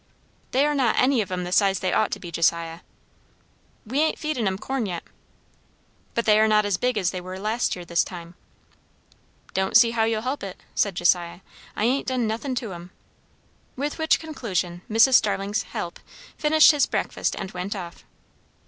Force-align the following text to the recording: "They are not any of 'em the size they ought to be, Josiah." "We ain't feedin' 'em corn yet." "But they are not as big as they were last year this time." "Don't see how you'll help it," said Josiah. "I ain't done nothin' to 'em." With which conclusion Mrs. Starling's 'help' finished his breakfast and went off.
"They 0.49 0.65
are 0.65 0.73
not 0.73 0.97
any 0.97 1.21
of 1.21 1.31
'em 1.31 1.43
the 1.43 1.51
size 1.51 1.77
they 1.79 1.93
ought 1.93 2.09
to 2.13 2.19
be, 2.19 2.31
Josiah." 2.31 2.79
"We 3.85 3.99
ain't 3.99 4.17
feedin' 4.17 4.47
'em 4.47 4.57
corn 4.57 4.87
yet." 4.87 5.03
"But 6.15 6.25
they 6.25 6.39
are 6.39 6.47
not 6.47 6.65
as 6.65 6.77
big 6.77 6.97
as 6.97 7.11
they 7.11 7.21
were 7.21 7.37
last 7.37 7.75
year 7.75 7.85
this 7.85 8.03
time." 8.03 8.33
"Don't 9.53 9.77
see 9.77 9.91
how 9.91 10.05
you'll 10.05 10.23
help 10.23 10.41
it," 10.41 10.59
said 10.73 10.95
Josiah. 10.95 11.41
"I 11.75 11.85
ain't 11.85 12.07
done 12.07 12.25
nothin' 12.25 12.55
to 12.55 12.73
'em." 12.73 12.89
With 13.75 13.99
which 13.99 14.19
conclusion 14.19 14.81
Mrs. 14.89 15.13
Starling's 15.13 15.61
'help' 15.61 15.99
finished 16.35 16.71
his 16.71 16.87
breakfast 16.87 17.35
and 17.37 17.51
went 17.51 17.75
off. 17.75 18.03